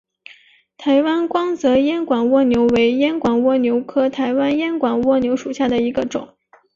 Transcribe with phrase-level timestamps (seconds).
[0.77, 6.35] 台湾光泽烟管蜗牛为烟管蜗牛科台湾烟管蜗牛属下的一个种。